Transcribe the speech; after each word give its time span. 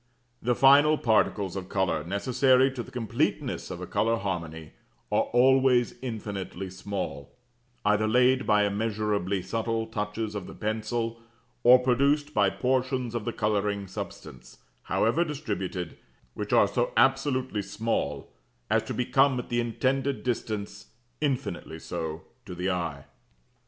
THE 0.41 0.55
FINAL 0.55 0.97
PARTICLES 0.97 1.55
OF 1.55 1.69
COLOUR 1.69 2.03
NECESSARY 2.03 2.71
TO 2.71 2.81
THE 2.81 2.89
COMPLETENESS 2.89 3.69
OF 3.69 3.81
A 3.81 3.85
COLOUR 3.85 4.17
HARMONY 4.17 4.73
ARE 5.11 5.25
ALWAYS 5.31 5.91
INFINITELY 6.01 6.71
SMALL; 6.71 7.35
either 7.85 8.07
laid 8.07 8.47
by 8.47 8.63
immeasurably 8.65 9.43
subtle 9.43 9.85
touches 9.85 10.33
of 10.33 10.47
the 10.47 10.55
pencil, 10.55 11.19
or 11.61 11.77
produced 11.77 12.33
by 12.33 12.49
portions 12.49 13.13
of 13.13 13.25
the 13.25 13.31
colouring 13.31 13.85
substance, 13.85 14.57
however 14.85 15.23
distributed, 15.23 15.99
which 16.33 16.51
are 16.51 16.67
so 16.67 16.91
absolutely 16.97 17.61
small 17.61 18.33
as 18.71 18.81
to 18.81 18.95
become 18.95 19.37
at 19.37 19.49
the 19.49 19.59
intended 19.59 20.23
distance 20.23 20.93
infinitely 21.21 21.77
so 21.77 22.23
to 22.47 22.55
the 22.55 22.71
eye. 22.71 23.05